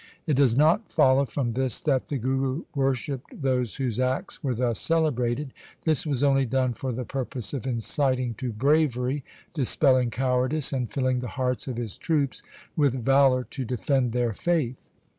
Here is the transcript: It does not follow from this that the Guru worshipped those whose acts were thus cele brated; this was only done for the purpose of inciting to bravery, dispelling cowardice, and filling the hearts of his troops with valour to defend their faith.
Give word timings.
It 0.25 0.33
does 0.33 0.57
not 0.57 0.91
follow 0.91 1.25
from 1.25 1.51
this 1.51 1.79
that 1.81 2.07
the 2.07 2.17
Guru 2.17 2.63
worshipped 2.73 3.39
those 3.39 3.75
whose 3.75 3.99
acts 3.99 4.43
were 4.43 4.55
thus 4.55 4.79
cele 4.79 5.11
brated; 5.11 5.51
this 5.83 6.07
was 6.07 6.23
only 6.23 6.43
done 6.47 6.73
for 6.73 6.91
the 6.91 7.05
purpose 7.05 7.53
of 7.53 7.67
inciting 7.67 8.33
to 8.39 8.51
bravery, 8.51 9.23
dispelling 9.53 10.09
cowardice, 10.09 10.73
and 10.73 10.89
filling 10.89 11.19
the 11.19 11.27
hearts 11.37 11.67
of 11.67 11.75
his 11.77 11.99
troops 11.99 12.41
with 12.75 12.95
valour 13.05 13.43
to 13.51 13.63
defend 13.63 14.11
their 14.11 14.33
faith. 14.33 14.89